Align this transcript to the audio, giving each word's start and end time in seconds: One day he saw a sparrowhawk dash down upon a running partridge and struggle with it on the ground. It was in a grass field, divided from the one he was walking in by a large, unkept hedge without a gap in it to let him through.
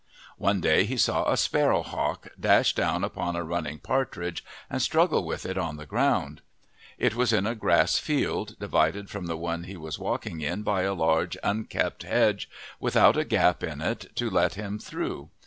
One 0.39 0.61
day 0.61 0.85
he 0.85 0.97
saw 0.97 1.29
a 1.31 1.37
sparrowhawk 1.37 2.29
dash 2.39 2.73
down 2.73 3.03
upon 3.03 3.35
a 3.35 3.43
running 3.43 3.77
partridge 3.77 4.43
and 4.67 4.81
struggle 4.81 5.23
with 5.23 5.45
it 5.45 5.59
on 5.59 5.77
the 5.77 5.85
ground. 5.85 6.41
It 6.97 7.13
was 7.13 7.31
in 7.31 7.45
a 7.45 7.53
grass 7.53 7.99
field, 7.99 8.57
divided 8.59 9.11
from 9.11 9.27
the 9.27 9.37
one 9.37 9.65
he 9.65 9.77
was 9.77 9.99
walking 9.99 10.41
in 10.41 10.63
by 10.63 10.81
a 10.81 10.95
large, 10.95 11.37
unkept 11.43 12.01
hedge 12.01 12.49
without 12.79 13.15
a 13.15 13.23
gap 13.23 13.61
in 13.61 13.79
it 13.79 14.07
to 14.15 14.31
let 14.31 14.55
him 14.55 14.79
through. 14.79 15.29